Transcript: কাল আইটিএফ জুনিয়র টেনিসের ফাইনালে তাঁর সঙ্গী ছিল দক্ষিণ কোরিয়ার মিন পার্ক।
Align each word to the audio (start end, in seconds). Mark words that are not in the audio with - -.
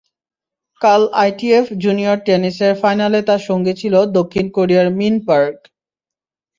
কাল 0.81 1.01
আইটিএফ 1.15 1.65
জুনিয়র 1.83 2.17
টেনিসের 2.25 2.73
ফাইনালে 2.81 3.19
তাঁর 3.27 3.41
সঙ্গী 3.49 3.73
ছিল 3.81 3.93
দক্ষিণ 4.17 4.45
কোরিয়ার 4.55 4.87
মিন 4.97 5.15
পার্ক। 5.27 5.57